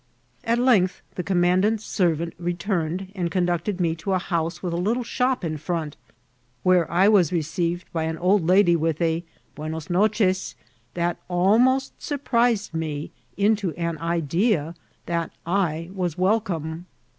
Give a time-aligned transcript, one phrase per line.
[0.43, 4.77] At lengdi the commandant's servant re turned and conducted me to a house with a
[4.77, 5.95] little shop in front,
[6.63, 10.55] where I was received by an old lady with a buenos noces
[10.95, 14.73] that abnost surprised me into ail idea
[15.05, 16.87] that I was welcome.